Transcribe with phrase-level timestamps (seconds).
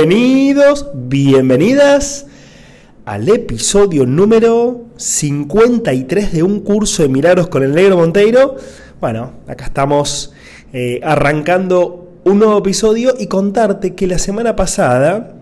[0.00, 2.26] Bienvenidos, bienvenidas
[3.04, 8.56] al episodio número 53 de un curso de milagros con el negro Monteiro.
[8.98, 10.32] Bueno, acá estamos
[10.72, 15.34] eh, arrancando un nuevo episodio y contarte que la semana pasada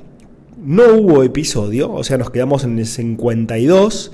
[0.61, 4.11] no hubo episodio, o sea, nos quedamos en el 52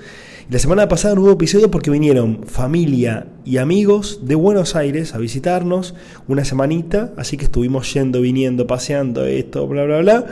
[0.50, 5.18] la semana pasada no hubo episodio porque vinieron familia y amigos de Buenos Aires a
[5.18, 5.94] visitarnos
[6.28, 10.26] una semanita, así que estuvimos yendo, viniendo, paseando, esto, bla, bla, bla.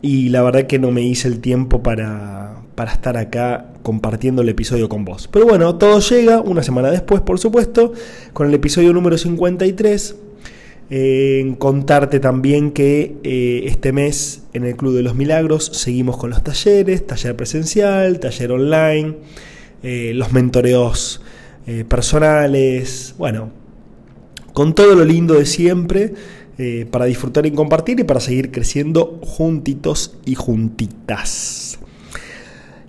[0.00, 4.48] Y la verdad que no me hice el tiempo para, para estar acá compartiendo el
[4.48, 5.28] episodio con vos.
[5.30, 7.92] Pero bueno, todo llega una semana después, por supuesto,
[8.32, 10.16] con el episodio número 53
[10.90, 16.30] en contarte también que eh, este mes en el Club de los Milagros seguimos con
[16.30, 19.16] los talleres, taller presencial, taller online,
[19.82, 21.20] eh, los mentoreos
[21.66, 23.50] eh, personales, bueno,
[24.52, 26.14] con todo lo lindo de siempre
[26.92, 31.80] para disfrutar y compartir y para seguir creciendo juntitos y juntitas.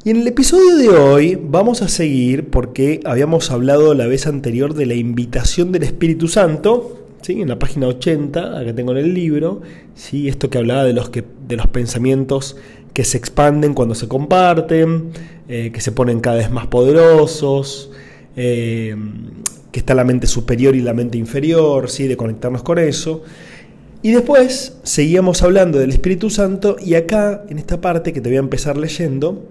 [0.06, 4.74] Y en el episodio de hoy vamos a seguir porque habíamos hablado la vez anterior
[4.74, 9.62] de la invitación del Espíritu Santo, en la página 80, acá tengo en el libro,
[9.96, 10.28] ¿sí?
[10.28, 12.58] esto que hablaba de los, de los pensamientos
[12.94, 15.12] que se expanden cuando se comparten,
[15.48, 17.92] eh, que se ponen cada vez más poderosos,
[18.36, 18.96] eh,
[19.72, 22.08] que está la mente superior y la mente inferior, ¿sí?
[22.08, 23.24] de conectarnos con eso.
[24.02, 28.36] Y después seguíamos hablando del Espíritu Santo y acá, en esta parte que te voy
[28.36, 29.48] a empezar leyendo,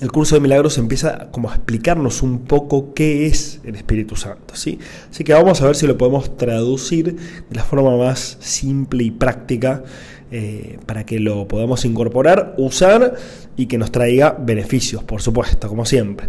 [0.00, 4.54] el curso de milagros empieza como a explicarnos un poco qué es el Espíritu Santo.
[4.54, 4.78] ¿sí?
[5.10, 7.16] Así que vamos a ver si lo podemos traducir
[7.48, 9.84] de la forma más simple y práctica
[10.30, 13.14] eh, para que lo podamos incorporar, usar
[13.56, 16.28] y que nos traiga beneficios, por supuesto, como siempre.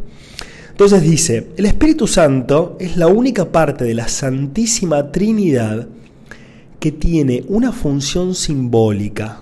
[0.70, 5.88] Entonces dice, el Espíritu Santo es la única parte de la Santísima Trinidad
[6.80, 9.42] que tiene una función simbólica.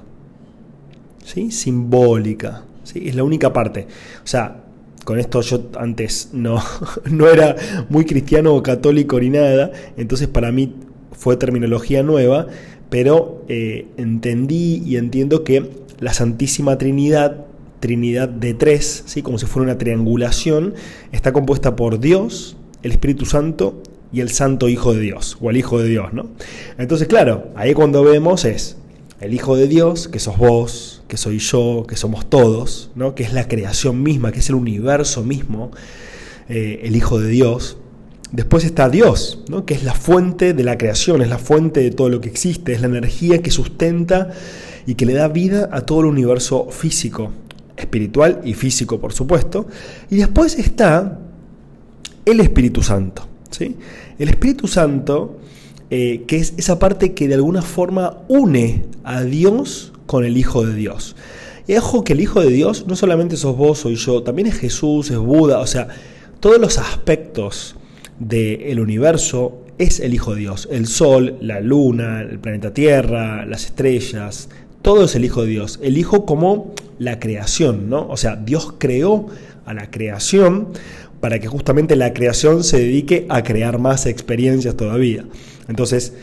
[1.23, 1.51] ¿Sí?
[1.51, 2.63] Simbólica.
[2.93, 3.87] Es la única parte.
[4.23, 4.63] O sea,
[5.03, 6.61] con esto yo antes no,
[7.09, 7.55] no era
[7.89, 10.73] muy cristiano o católico ni nada, entonces para mí
[11.11, 12.47] fue terminología nueva,
[12.89, 15.69] pero eh, entendí y entiendo que
[15.99, 17.45] la Santísima Trinidad,
[17.79, 19.21] Trinidad de tres, ¿sí?
[19.21, 20.73] como si fuera una triangulación,
[21.11, 23.81] está compuesta por Dios, el Espíritu Santo
[24.11, 26.27] y el Santo Hijo de Dios, o el Hijo de Dios, ¿no?
[26.77, 28.77] Entonces, claro, ahí cuando vemos es
[29.19, 33.15] el Hijo de Dios, que sos vos, que soy yo, que somos todos, ¿no?
[33.15, 35.71] que es la creación misma, que es el universo mismo,
[36.49, 37.77] eh, el Hijo de Dios.
[38.31, 39.65] Después está Dios, ¿no?
[39.65, 42.73] que es la fuente de la creación, es la fuente de todo lo que existe,
[42.73, 44.31] es la energía que sustenta
[44.85, 47.31] y que le da vida a todo el universo físico,
[47.77, 49.67] espiritual y físico, por supuesto.
[50.09, 51.19] Y después está
[52.25, 53.27] el Espíritu Santo.
[53.49, 53.77] ¿sí?
[54.19, 55.39] El Espíritu Santo
[55.89, 60.65] eh, que es esa parte que de alguna forma une a Dios con el Hijo
[60.65, 61.15] de Dios.
[61.67, 64.55] Y ojo que el Hijo de Dios no solamente sos vos, soy yo, también es
[64.55, 65.87] Jesús, es Buda, o sea,
[66.39, 67.75] todos los aspectos
[68.19, 70.67] del universo es el Hijo de Dios.
[70.71, 74.49] El Sol, la Luna, el planeta Tierra, las estrellas,
[74.81, 75.79] todo es el Hijo de Dios.
[75.81, 78.07] El Hijo como la creación, ¿no?
[78.07, 79.27] O sea, Dios creó
[79.65, 80.69] a la creación
[81.19, 85.25] para que justamente la creación se dedique a crear más experiencias todavía.
[85.67, 86.13] Entonces,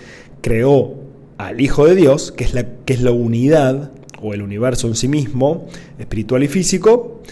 [0.41, 0.95] creó
[1.39, 4.95] al Hijo de Dios, que es la, que es la unidad o el universo en
[4.95, 5.67] sí mismo,
[5.99, 7.23] espiritual y físico,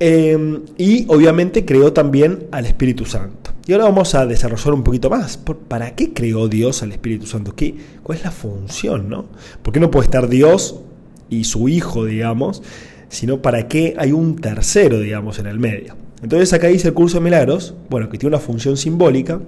[0.00, 3.50] em, y obviamente creó también al Espíritu Santo.
[3.66, 5.36] Y ahora vamos a desarrollar un poquito más.
[5.36, 7.54] ¿Para qué creó Dios al Espíritu Santo?
[7.54, 9.10] ¿Qué, ¿Cuál es la función?
[9.10, 9.26] ¿no?
[9.62, 10.80] ¿Por qué no puede estar Dios
[11.28, 12.62] y su Hijo, digamos,
[13.10, 15.96] sino para qué hay un tercero, digamos, en el medio?
[16.22, 19.40] Entonces acá dice el curso de milagros, bueno, que tiene una función simbólica,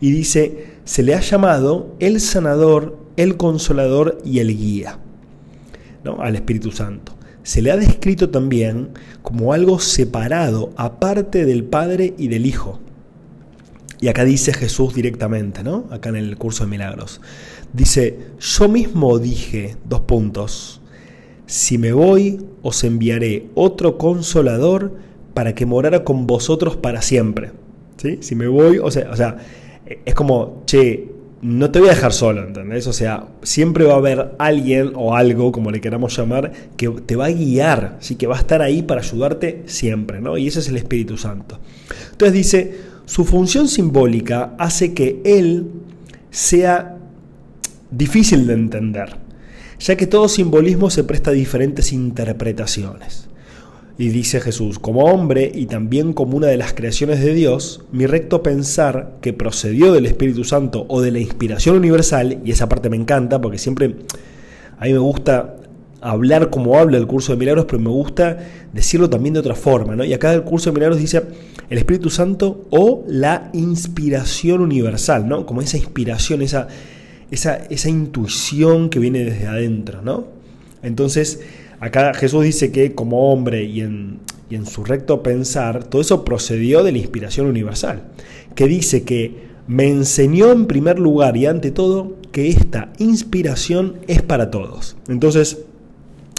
[0.00, 4.98] y dice, se le ha llamado el sanador, el consolador y el guía,
[6.02, 6.20] ¿no?
[6.20, 7.12] al Espíritu Santo.
[7.44, 8.90] Se le ha descrito también
[9.22, 12.80] como algo separado, aparte del Padre y del Hijo.
[14.00, 15.86] Y acá dice Jesús directamente, ¿no?
[15.90, 17.20] Acá en el curso de milagros.
[17.72, 20.80] Dice, yo mismo dije, dos puntos,
[21.46, 24.94] si me voy, os enviaré otro consolador
[25.36, 27.50] para que morara con vosotros para siempre.
[27.98, 28.20] ¿Sí?
[28.22, 29.36] Si me voy, o sea,
[30.06, 31.10] es como, che,
[31.42, 32.86] no te voy a dejar solo, ¿entendés?
[32.86, 37.16] O sea, siempre va a haber alguien o algo, como le queramos llamar, que te
[37.16, 38.16] va a guiar, ¿sí?
[38.16, 40.38] que va a estar ahí para ayudarte siempre, ¿no?
[40.38, 41.58] Y ese es el Espíritu Santo.
[42.12, 42.74] Entonces dice,
[43.04, 45.66] su función simbólica hace que Él
[46.30, 46.96] sea
[47.90, 49.18] difícil de entender,
[49.78, 53.28] ya que todo simbolismo se presta a diferentes interpretaciones.
[53.98, 58.06] Y dice Jesús, como hombre y también como una de las creaciones de Dios, mi
[58.06, 62.90] recto pensar que procedió del Espíritu Santo o de la inspiración universal, y esa parte
[62.90, 63.96] me encanta porque siempre
[64.78, 65.56] a mí me gusta
[66.02, 68.38] hablar como habla el curso de milagros, pero me gusta
[68.72, 70.04] decirlo también de otra forma, ¿no?
[70.04, 71.22] Y acá el curso de milagros dice
[71.70, 75.46] el Espíritu Santo o la inspiración universal, ¿no?
[75.46, 76.68] Como esa inspiración, esa,
[77.30, 80.26] esa, esa intuición que viene desde adentro, ¿no?
[80.82, 81.40] Entonces,
[81.80, 84.20] Acá Jesús dice que como hombre y en,
[84.50, 88.04] en su recto pensar, todo eso procedió de la inspiración universal,
[88.54, 94.22] que dice que me enseñó en primer lugar y ante todo que esta inspiración es
[94.22, 94.96] para todos.
[95.08, 95.64] Entonces,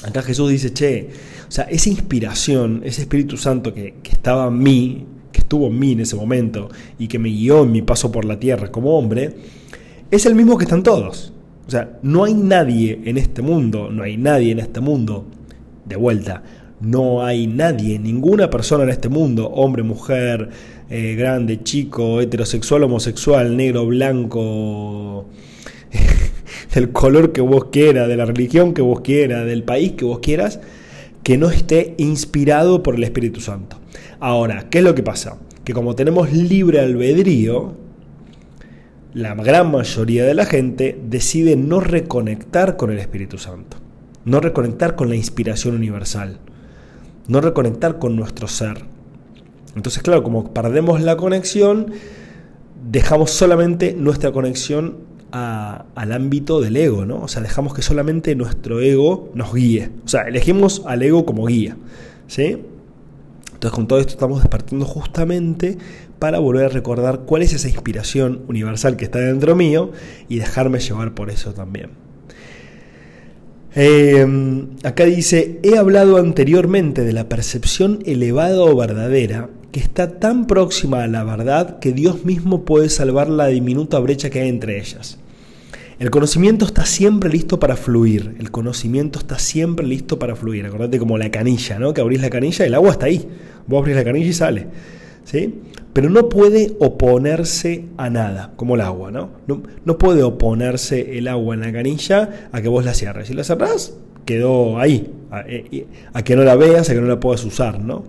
[0.03, 1.09] acá Jesús dice, che,
[1.47, 5.77] o sea, esa inspiración, ese Espíritu Santo que, que, estaba en mí, que estuvo en
[5.77, 8.97] mí en ese momento y que me guió en mi paso por la tierra como
[8.97, 9.35] hombre,
[10.09, 11.33] es el mismo que están todos.
[11.67, 15.25] O sea, no hay nadie en este mundo, no hay nadie en este mundo,
[15.83, 16.41] de vuelta,
[16.79, 20.49] no hay nadie, ninguna persona en este mundo, hombre, mujer,
[20.89, 25.25] eh, grande, chico, heterosexual, homosexual, negro, blanco,
[26.73, 30.19] del color que vos quieras, de la religión que vos quieras, del país que vos
[30.19, 30.61] quieras,
[31.21, 33.77] que no esté inspirado por el Espíritu Santo.
[34.21, 35.37] Ahora, ¿qué es lo que pasa?
[35.65, 37.86] Que como tenemos libre albedrío,
[39.17, 43.77] la gran mayoría de la gente decide no reconectar con el Espíritu Santo,
[44.25, 46.37] no reconectar con la inspiración universal,
[47.27, 48.83] no reconectar con nuestro ser.
[49.75, 51.93] Entonces, claro, como perdemos la conexión,
[52.91, 54.97] dejamos solamente nuestra conexión
[55.31, 57.23] al ámbito del ego, ¿no?
[57.23, 59.89] O sea, dejamos que solamente nuestro ego nos guíe.
[60.05, 61.75] O sea, elegimos al ego como guía,
[62.27, 62.61] ¿sí?
[63.53, 65.79] Entonces, con todo esto estamos despertando justamente
[66.19, 69.91] para volver a recordar cuál es esa inspiración universal que está dentro mío
[70.29, 71.91] y dejarme llevar por eso también.
[73.75, 80.47] Em, acá dice, he hablado anteriormente de la percepción elevada o verdadera que está tan
[80.47, 84.79] próxima a la verdad que Dios mismo puede salvar la diminuta brecha que hay entre
[84.79, 85.19] ellas.
[85.99, 88.35] El conocimiento está siempre listo para fluir.
[88.39, 90.65] El conocimiento está siempre listo para fluir.
[90.65, 91.93] Acordate como la canilla, ¿no?
[91.93, 93.27] Que abrís la canilla y el agua está ahí.
[93.65, 94.67] Vos abrís la canilla y sale.
[95.23, 95.55] ¿Sí?
[95.97, 99.31] Pero no puede oponerse a nada, como el agua, ¿no?
[99.47, 99.97] ¿no?
[99.97, 103.29] puede oponerse el agua en la canilla a que vos la cierres.
[103.29, 105.11] Si la cerrás, quedó ahí,
[105.47, 108.03] eh, a, que no la veas, a que no la puedas usar, ¿no?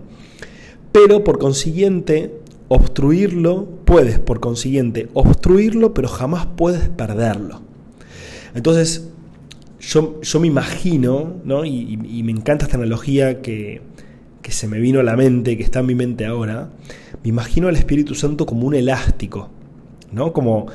[0.91, 2.31] Pero por consiguiente,
[2.67, 7.63] obstruirlo, puedes por consiguiente obstruirlo, pero jamás puedes perderlo.
[8.53, 9.09] Entonces,
[9.79, 11.65] yo, yo me imagino, ¿no?
[11.65, 13.81] y, y me encanta esta analogía que,
[14.41, 16.69] que se me vino a la mente, que está en mi mente ahora,
[17.23, 19.49] me imagino al Espíritu Santo como un elástico,
[20.11, 20.33] ¿no?
[20.33, 20.67] Como,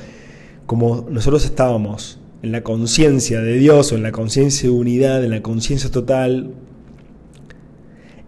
[0.66, 5.30] como nosotros estábamos en la conciencia de Dios o en la conciencia de unidad, en
[5.30, 6.52] la conciencia total,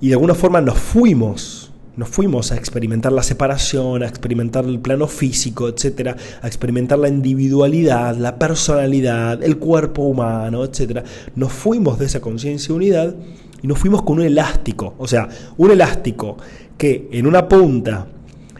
[0.00, 4.78] y de alguna forma nos fuimos, nos fuimos a experimentar la separación, a experimentar el
[4.80, 11.04] plano físico, etcétera, a experimentar la individualidad, la personalidad, el cuerpo humano, etcétera.
[11.34, 13.16] Nos fuimos de esa conciencia de unidad
[13.62, 16.36] y nos fuimos con un elástico, o sea, un elástico
[16.78, 18.08] que en una punta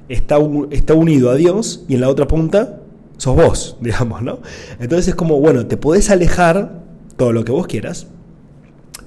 [0.08, 0.38] está,
[0.70, 2.80] está unido a Dios y en la otra punta
[3.16, 4.40] sos vos, digamos, ¿no?
[4.80, 6.82] Entonces es como, bueno, te podés alejar
[7.16, 8.06] todo lo que vos quieras,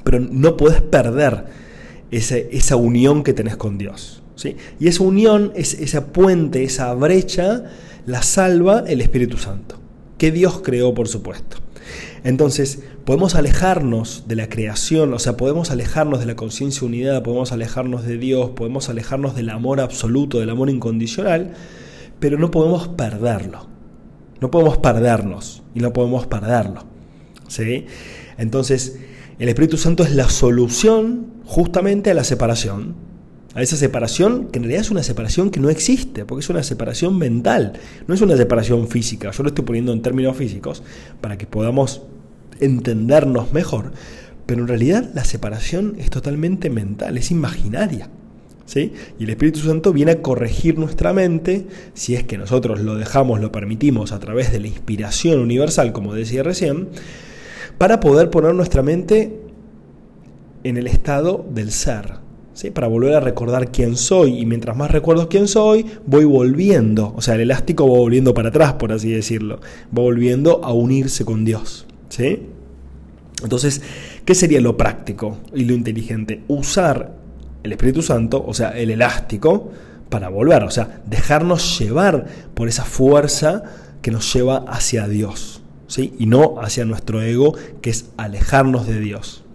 [0.04, 1.46] pero no podés perder
[2.12, 4.24] esa unión que tenés con Dios.
[4.36, 4.56] ¿sí?
[4.80, 7.66] Y esa unión, es, esa puente, esa brecha,
[8.06, 9.75] la salva el Espíritu Santo,
[10.18, 11.58] que Dios creó, por supuesto.
[12.24, 17.51] Entonces, podemos alejarnos de la creación, o sea, podemos alejarnos de la conciencia unidad, podemos
[17.51, 21.53] alejarnos de Dios, podemos alejarnos del amor absoluto, del amor incondicional,
[22.19, 23.67] pero no podemos perderlo.
[24.41, 26.86] No podemos perdernos y no podemos perderlo.
[27.48, 27.86] ¿sí?
[28.38, 29.00] Entonces,
[29.38, 32.96] el Espíritu Santo es la solución justamente a la separación.
[33.56, 36.62] A esa separación que en realidad es una separación que no existe, porque es una
[36.62, 37.74] separación mental,
[38.08, 39.32] no es una separación física.
[39.32, 40.84] Yo lo estoy poniendo en términos físicos
[41.20, 42.03] para que podamos
[42.60, 43.91] entendernos mejor.
[44.46, 48.10] Pero en realidad la separación es totalmente mental, es imaginaria.
[48.65, 48.94] ¿sí?
[49.18, 53.41] Y el Espíritu Santo viene a corregir nuestra mente, si es que nosotros lo dejamos,
[53.41, 56.89] lo permitimos a través de la inspiración universal, como decía recién,
[57.77, 59.39] para poder poner nuestra mente
[60.63, 62.28] en el estado del ser.
[62.60, 62.72] ¿Sí?
[62.72, 64.38] para volver a recordar quién soy.
[64.38, 67.13] Y mientras más recuerdo quién soy, voy volviendo.
[67.16, 69.62] O sea, el elástico va volviendo para atrás, por así decirlo.
[69.98, 71.88] Va volviendo a unirse con Dios.
[72.10, 72.48] ¿sí?
[73.42, 73.82] Entonces,
[74.25, 76.44] ¿qué sería lo práctico y lo inteligente?
[76.50, 77.13] Usar
[77.63, 79.72] el Espíritu Santo, o sea, el elástico,
[80.10, 80.63] para volver.
[80.63, 82.25] O sea, dejarnos llevar
[82.56, 83.63] por esa fuerza
[84.01, 85.62] que nos lleva hacia Dios.
[85.88, 86.13] ¿sí?
[86.20, 89.46] Y no hacia nuestro ego, que es alejarnos de Dios.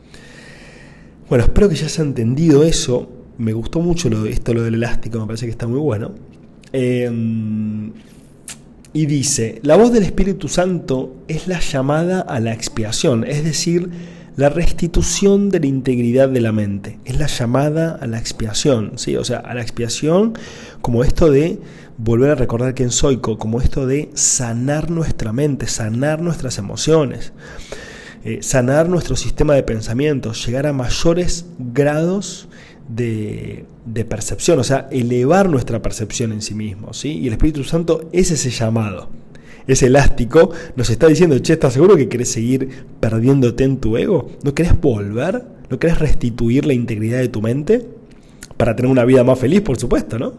[1.28, 3.08] Bueno, espero que ya se entendido eso.
[3.38, 6.12] Me gustó mucho lo, esto, lo del elástico, me parece que está muy bueno.
[6.72, 7.92] Em,
[8.92, 13.90] y dice, la voz del Espíritu Santo es la llamada a la expiación, es decir,
[14.36, 16.98] la restitución de la integridad de la mente.
[17.04, 19.16] Es la llamada a la expiación, ¿sí?
[19.16, 20.34] O sea, a la expiación
[20.80, 21.58] como esto de
[21.96, 27.32] volver a recordar quién soy, como esto de sanar nuestra mente, sanar nuestras emociones.
[28.26, 32.48] Eh, sanar nuestro sistema de pensamientos, llegar a mayores grados
[32.88, 33.66] de,
[34.08, 36.94] percepción, o sea, elevar nuestra percepción en sí mismo.
[36.94, 37.18] ¿sí?
[37.18, 39.10] Y el Espíritu Santo es ese llamado,
[39.66, 44.30] es elástico, nos está diciendo, che, ¿estás seguro que querés seguir perdiéndote en tu ego?
[44.42, 45.42] ¿No querés volver?
[45.68, 47.86] ¿No querés restituir la integridad de tu mente?
[48.56, 50.32] Para tener una vida más feliz, por supuesto, ¿no?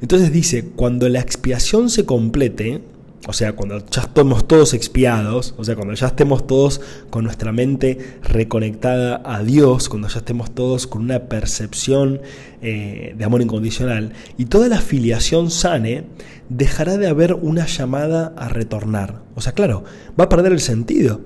[0.00, 2.80] Entonces dice, cuando la expiación se complete,
[3.26, 7.52] o sea, cuando ya estemos todos expiados, o sea, cuando ya estemos todos con nuestra
[7.52, 12.20] mente reconectada a Dios, cuando ya estemos todos con una percepción
[12.62, 16.04] eh, de amor incondicional, y toda la filiación sane,
[16.48, 19.20] dejará de haber una llamada a retornar.
[19.34, 19.84] O sea, claro,
[20.18, 21.20] va a perder el sentido,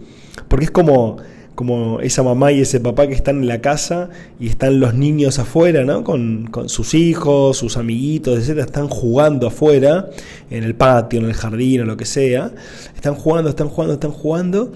[0.48, 1.18] porque es como
[1.54, 5.38] como esa mamá y ese papá que están en la casa y están los niños
[5.38, 6.02] afuera, ¿no?
[6.02, 10.08] Con, sus hijos, sus amiguitos, etcétera, están jugando afuera,
[10.50, 12.52] en el patio, en el jardín o lo que sea.
[12.94, 14.72] Están jugando, están jugando, están jugando.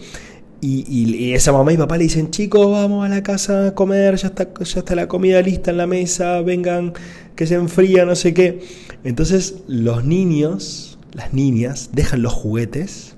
[0.61, 4.29] Y, esa mamá y papá le dicen, chicos, vamos a la casa a comer, ya
[4.29, 6.93] está, ya está la comida lista en la mesa, vengan,
[7.37, 8.61] que se enfría, no sé qué.
[9.05, 13.15] Entonces los niños, las niñas, dejan los juguetes,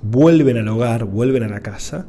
[0.00, 2.06] vuelven al hogar, vuelven a la casa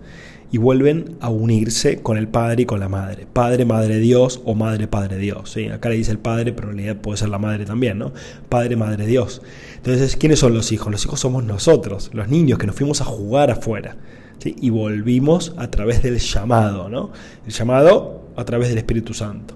[0.52, 3.28] y vuelven a unirse con el Padre y con la Madre.
[3.32, 5.52] Padre, Madre Dios o Madre, Padre Dios.
[5.52, 5.68] ¿sí?
[5.68, 8.14] Acá le dice el Padre, pero en realidad puede ser la Madre también, ¿no?
[8.48, 9.42] Padre, Madre Dios.
[9.76, 10.92] Entonces, ¿quiénes son los hijos?
[10.92, 13.98] Los hijos somos nosotros, los niños que nos fuimos a jugar afuera.
[14.40, 14.56] ¿sí?
[14.62, 17.12] Y volvimos a través del llamado, ¿no?
[17.46, 19.56] El llamado a través del Espíritu Santo.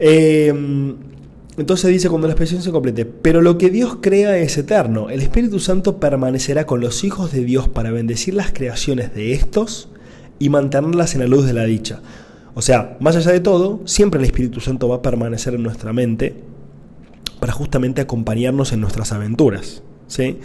[0.00, 0.52] Eh,
[1.58, 5.10] entonces dice cuando la expresión se complete, pero lo que Dios crea es eterno.
[5.10, 9.88] El Espíritu Santo permanecerá con los hijos de Dios para bendecir las creaciones de estos
[10.38, 12.00] y mantenerlas en la luz de la dicha.
[12.54, 15.92] O sea, más allá de todo, siempre el Espíritu Santo va a permanecer en nuestra
[15.92, 16.34] mente
[17.40, 19.82] para justamente acompañarnos en nuestras aventuras.
[20.06, 20.38] ¿sí?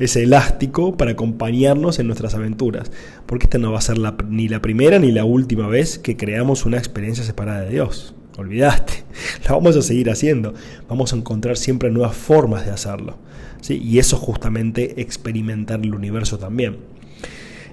[0.00, 2.90] Es elástico para acompañarnos en nuestras aventuras,
[3.26, 6.66] porque esta no va a ser ni la primera ni la última vez que creamos
[6.66, 9.04] una experiencia separada de Dios olvidaste,
[9.44, 10.54] la vamos a seguir haciendo,
[10.88, 13.16] vamos a encontrar siempre nuevas formas de hacerlo.
[13.60, 13.80] ¿sí?
[13.82, 16.76] Y eso justamente experimentar el universo también.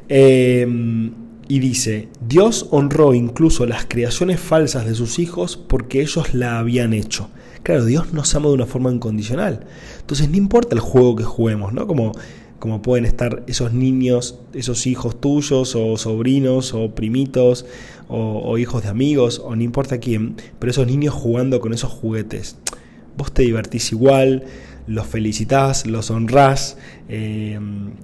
[0.10, 1.12] Em,
[1.48, 6.94] y dice, Dios honró incluso las creaciones falsas de sus hijos porque ellos la habían
[6.94, 7.30] hecho.
[7.64, 9.66] Claro, Dios nos ama de una forma incondicional.
[10.00, 11.88] Entonces no importa el juego que juguemos, ¿no?
[11.88, 12.12] Como
[12.64, 17.66] como pueden estar esos niños, esos hijos tuyos o sobrinos o primitos
[18.08, 22.56] o, hijos de amigos o no importa quién, pero esos niños jugando con esos juguetes.
[23.18, 24.46] Vos te divertís igual,
[24.88, 26.78] los felicitás, los honrás,
[27.10, 27.60] eh,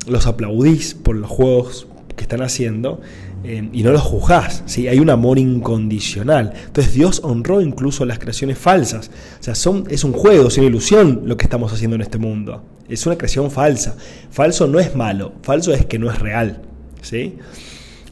[0.05, 1.87] los aplaudís por los juegos
[2.19, 2.99] que están haciendo
[3.45, 4.63] eh, y no los juzgás.
[4.65, 4.89] ¿sí?
[4.89, 6.51] Hay un amor incondicional.
[6.65, 9.09] Entonces Dios honró incluso las creaciones falsas.
[9.39, 12.17] O sea, son, es un juego, es una ilusión lo que estamos haciendo en este
[12.17, 12.61] mundo.
[12.89, 13.95] Es una creación falsa.
[14.31, 16.61] Falso no es malo, falso es que no es real.
[17.01, 17.37] ¿sí?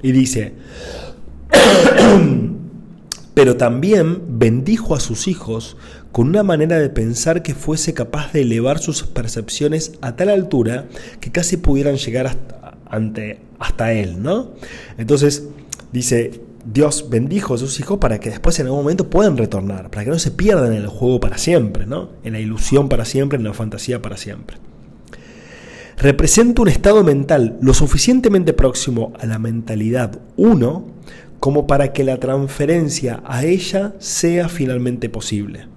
[0.01, 0.53] Y dice,
[3.33, 5.75] pero también bendijo a sus hijos
[6.13, 10.85] con una manera de pensar que fuese capaz de elevar sus percepciones a tal altura
[11.19, 14.51] que casi pudieran llegar hasta, ante, hasta Él, ¿no?
[14.97, 15.47] Entonces
[15.91, 20.03] dice, Dios bendijo a sus hijos para que después en algún momento puedan retornar, para
[20.03, 22.09] que no se pierdan en el juego para siempre, ¿no?
[22.23, 24.57] En la ilusión para siempre, en la fantasía para siempre.
[25.97, 30.85] Representa un estado mental lo suficientemente próximo a la mentalidad 1
[31.39, 35.67] como para que la transferencia a ella sea finalmente posible.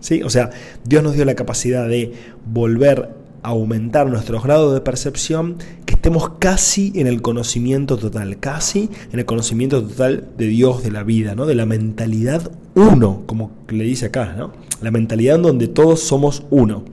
[0.00, 0.22] ¿Sí?
[0.22, 0.50] O sea,
[0.84, 2.12] Dios nos dio la capacidad de
[2.44, 3.08] volver
[3.44, 9.26] aumentar nuestros grados de percepción, que estemos casi en el conocimiento total, casi en el
[9.26, 11.44] conocimiento total de Dios, de la vida, ¿no?
[11.44, 14.52] de la mentalidad uno, como le dice acá, ¿no?
[14.80, 16.84] la mentalidad en donde todos somos uno.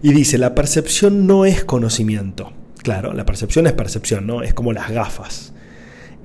[0.00, 2.50] Y dice, la percepción no es conocimiento.
[2.78, 4.42] Claro, la percepción es percepción, ¿no?
[4.42, 5.52] Es como las gafas.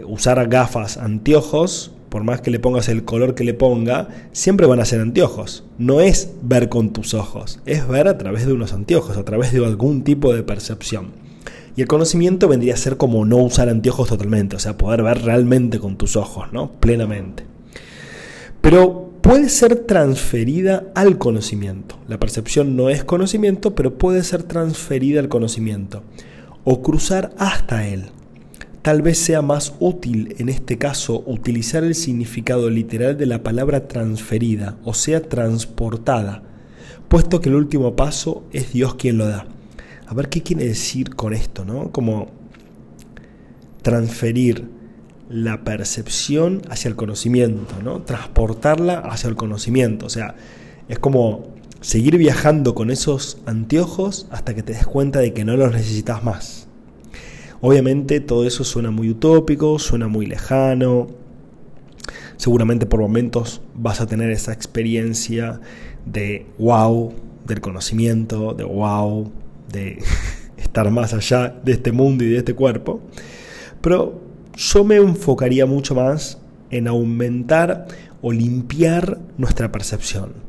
[0.03, 4.79] Usar gafas, anteojos, por más que le pongas el color que le ponga, siempre van
[4.79, 5.63] a ser anteojos.
[5.77, 9.51] No es ver con tus ojos, es ver a través de unos anteojos, a través
[9.51, 11.11] de algún tipo de percepción.
[11.75, 15.21] Y el conocimiento vendría a ser como no usar anteojos totalmente, o sea, poder ver
[15.21, 16.71] realmente con tus ojos, ¿no?
[16.71, 17.43] Plenamente.
[18.61, 21.99] Pero puede ser transferida al conocimiento.
[22.07, 26.01] La percepción no es conocimiento, pero puede ser transferida al conocimiento
[26.63, 28.05] o cruzar hasta él.
[28.87, 33.89] Tal vez sea más útil en este caso utilizar el significado literal de la palabra
[33.89, 36.43] transferida, o sea, transportada,
[37.09, 39.45] puesto que el último paso es Dios quien lo da.
[40.05, 41.91] A ver qué quiere decir con esto, ¿no?
[41.91, 42.31] Como
[43.81, 44.69] transferir
[45.29, 48.03] la percepción hacia el conocimiento, ¿no?
[48.03, 50.35] Transportarla hacia el conocimiento, o sea,
[50.87, 51.49] es como
[51.81, 56.23] seguir viajando con esos anteojos hasta que te des cuenta de que no los necesitas
[56.23, 56.66] más.
[57.61, 61.07] Obviamente todo eso suena muy utópico, suena muy lejano.
[62.37, 65.59] Seguramente por momentos vas a tener esa experiencia
[66.05, 67.13] de wow,
[67.45, 69.31] del conocimiento, de wow,
[69.71, 70.03] de
[70.57, 73.01] estar más allá de este mundo y de este cuerpo.
[73.81, 74.21] Pero
[74.55, 76.37] yo me enfocaría mucho más
[76.69, 77.87] en aumentar
[78.21, 80.46] o limpiar nuestra percepción.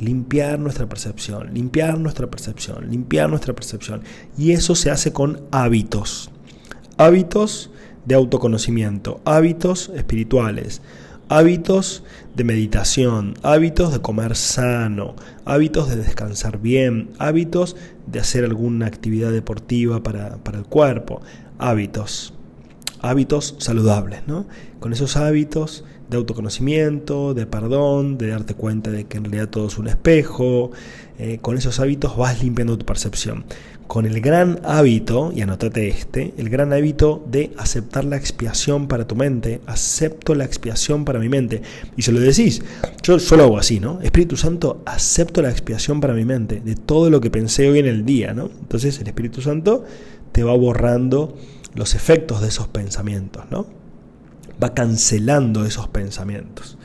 [0.00, 4.02] Limpiar nuestra percepción, limpiar nuestra percepción, limpiar nuestra percepción.
[4.36, 6.30] Y eso se hace con hábitos.
[6.96, 7.70] Hábitos
[8.04, 10.82] de autoconocimiento, hábitos espirituales,
[11.30, 12.02] hábitos
[12.34, 15.14] de meditación, hábitos de comer sano,
[15.44, 17.76] hábitos de descansar bien, hábitos
[18.06, 21.22] de hacer alguna actividad deportiva para, para el cuerpo,
[21.58, 22.34] hábitos,
[23.00, 24.46] hábitos saludables, ¿no?
[24.80, 29.68] Con esos hábitos de autoconocimiento, de perdón, de darte cuenta de que en realidad todo
[29.68, 30.72] es un espejo.
[31.18, 33.44] Eh, con esos hábitos vas limpiando tu percepción.
[33.86, 39.06] Con el gran hábito, y anótate este, el gran hábito de aceptar la expiación para
[39.06, 41.62] tu mente, acepto la expiación para mi mente.
[41.96, 42.62] Y se lo decís,
[43.02, 44.00] yo solo hago así, ¿no?
[44.00, 47.86] Espíritu Santo, acepto la expiación para mi mente de todo lo que pensé hoy en
[47.86, 48.48] el día, ¿no?
[48.60, 49.84] Entonces el Espíritu Santo
[50.32, 51.36] te va borrando
[51.74, 53.79] los efectos de esos pensamientos, ¿no?
[54.62, 56.78] Va cancelando esos pensamientos.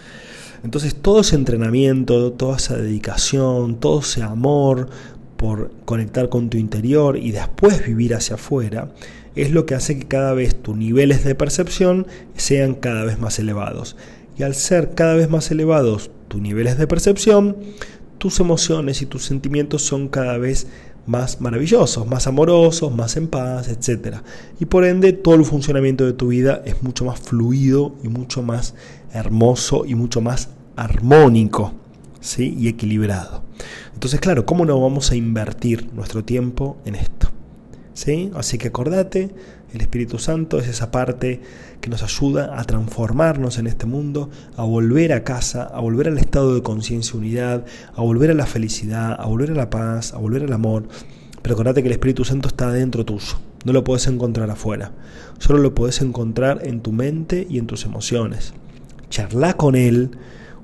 [0.63, 4.89] Entonces todo ese entrenamiento, toda esa dedicación, todo ese amor
[5.37, 8.91] por conectar con tu interior y después vivir hacia afuera,
[9.35, 13.37] es lo que hace que cada vez tus niveles de percepción sean cada vez más
[13.37, 13.95] elevados.
[14.37, 17.57] Y al ser cada vez más elevados tus niveles de percepción,
[18.17, 20.67] tus emociones y tus sentimientos son cada vez
[21.05, 24.17] más maravillosos, más amorosos, más en paz, etc.
[24.59, 28.41] Y por ende todo el funcionamiento de tu vida es mucho más fluido y mucho
[28.41, 28.73] más
[29.13, 31.73] hermoso y mucho más armónico
[32.21, 32.55] ¿sí?
[32.57, 33.43] y equilibrado.
[33.93, 37.29] Entonces, claro, ¿cómo no vamos a invertir nuestro tiempo en esto?
[37.93, 38.31] ¿Sí?
[38.35, 39.29] Así que acordate,
[39.75, 41.41] el Espíritu Santo es esa parte
[41.81, 46.17] que nos ayuda a transformarnos en este mundo, a volver a casa, a volver al
[46.17, 50.17] estado de conciencia unidad, a volver a la felicidad, a volver a la paz, a
[50.17, 50.87] volver al amor.
[51.41, 54.93] Pero acordate que el Espíritu Santo está dentro tuyo, no lo puedes encontrar afuera,
[55.39, 58.53] solo lo puedes encontrar en tu mente y en tus emociones.
[59.09, 60.11] Charla con Él,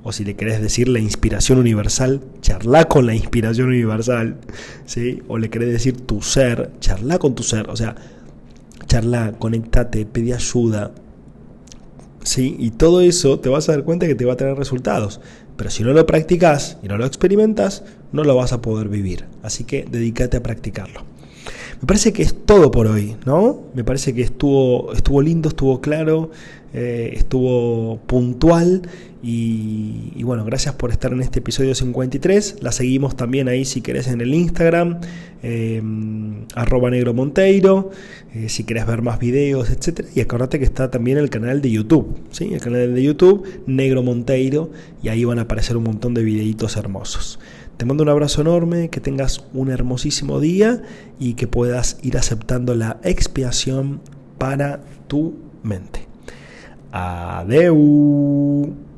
[0.03, 4.37] o si le querés decir la inspiración universal, charla con la inspiración universal,
[4.85, 5.21] ¿sí?
[5.27, 7.95] o le querés decir tu ser, charla con tu ser, o sea,
[8.87, 10.91] charla, conectate, pedí ayuda.
[12.23, 12.55] ¿sí?
[12.59, 15.21] Y todo eso te vas a dar cuenta que te va a tener resultados.
[15.57, 19.25] Pero si no lo practicas y no lo experimentas, no lo vas a poder vivir.
[19.43, 21.03] Así que dedícate a practicarlo.
[21.81, 23.61] Me parece que es todo por hoy, ¿no?
[23.73, 26.29] Me parece que estuvo, estuvo lindo, estuvo claro,
[26.73, 28.83] eh, estuvo puntual
[29.23, 32.57] y, bueno, gracias por estar en este episodio 53.
[32.61, 34.99] La seguimos también ahí si querés en el Instagram,
[35.43, 35.81] eh,
[36.55, 37.91] arroba negro monteiro,
[38.33, 40.07] eh, si querés ver más videos, etc.
[40.15, 42.51] Y acordate que está también el canal de YouTube, ¿sí?
[42.53, 44.71] el canal de YouTube Negro Monteiro,
[45.03, 47.39] y ahí van a aparecer un montón de videitos hermosos.
[47.77, 50.81] Te mando un abrazo enorme, que tengas un hermosísimo día
[51.19, 54.01] y que puedas ir aceptando la expiación
[54.37, 56.07] para tu mente.
[56.91, 58.90] Adeu.